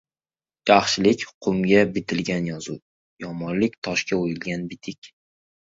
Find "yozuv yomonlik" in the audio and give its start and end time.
2.53-3.79